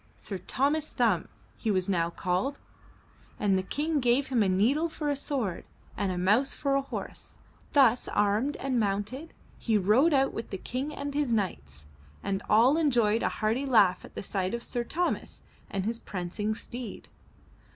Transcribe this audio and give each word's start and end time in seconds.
Sir 0.15 0.39
Thomas 0.39 0.89
Thumb 0.91 1.27
he 1.57 1.69
was 1.69 1.87
now 1.87 2.09
called, 2.09 2.57
and 3.39 3.55
the 3.55 3.61
King 3.61 3.99
gave 3.99 4.29
him 4.29 4.41
a 4.41 4.49
needle 4.49 4.89
for 4.89 5.11
a 5.11 5.15
sword 5.15 5.63
and 5.95 6.11
a 6.11 6.17
mouse 6.17 6.55
for 6.55 6.73
a 6.73 6.81
horse. 6.81 7.37
Thus 7.73 8.07
armed 8.07 8.57
and 8.57 8.79
mounted, 8.79 9.35
he 9.59 9.77
rode 9.77 10.11
out 10.11 10.33
with 10.33 10.49
the 10.49 10.57
King 10.57 10.91
and 10.91 11.13
his 11.13 11.31
knights, 11.31 11.85
and 12.23 12.41
all 12.49 12.79
en 12.79 12.89
joyed 12.89 13.21
a 13.21 13.29
hearty 13.29 13.67
laugh 13.67 14.03
at 14.03 14.25
sight 14.25 14.55
of 14.55 14.63
Sir 14.63 14.83
Thomas 14.83 15.43
and 15.69 15.85
his 15.85 15.99
prancing 15.99 16.55
steed. 16.55 17.07